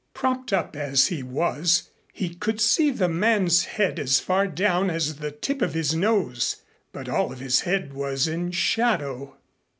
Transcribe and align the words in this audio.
Propped 0.15 0.51
up 0.51 0.75
as 0.75 1.09
he 1.09 1.21
was 1.21 1.91
he 2.11 2.29
could 2.33 2.59
see 2.59 2.89
the 2.89 3.07
man's 3.07 3.65
head 3.65 3.99
as 3.99 4.19
far 4.19 4.47
down 4.47 4.89
as 4.89 5.17
the 5.17 5.29
tip 5.29 5.61
of 5.61 5.75
his 5.75 5.93
nose, 5.93 6.63
but 6.91 7.07
all 7.07 7.31
of 7.31 7.37
his 7.37 7.59
head 7.59 7.93
was 7.93 8.27
in 8.27 8.49
shadow. 8.49 9.37